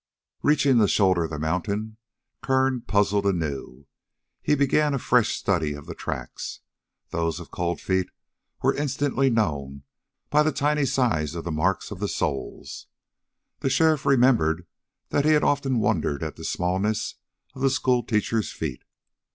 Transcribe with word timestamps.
Reaching 0.41 0.79
the 0.79 0.87
shoulder 0.87 1.25
of 1.25 1.29
the 1.29 1.37
mountain, 1.37 1.97
Kern 2.41 2.81
puzzled 2.81 3.27
anew. 3.27 3.85
He 4.41 4.55
began 4.55 4.95
a 4.95 4.97
fresh 4.97 5.37
study 5.37 5.73
of 5.73 5.85
the 5.85 5.93
tracks. 5.93 6.61
Those 7.11 7.39
of 7.39 7.51
Cold 7.51 7.79
Feet 7.79 8.09
were 8.63 8.73
instantly 8.73 9.29
known 9.29 9.83
by 10.31 10.41
the 10.41 10.51
tiny 10.51 10.85
size 10.85 11.35
of 11.35 11.43
the 11.43 11.51
marks 11.51 11.91
of 11.91 11.99
the 11.99 12.07
soles. 12.07 12.87
The 13.59 13.69
sheriff 13.69 14.03
remembered 14.03 14.65
that 15.09 15.23
he 15.23 15.33
had 15.33 15.43
often 15.43 15.77
wondered 15.77 16.23
at 16.23 16.35
the 16.35 16.45
smallness 16.45 17.17
of 17.53 17.61
the 17.61 17.69
schoolteacher's 17.69 18.51
feet. 18.51 18.81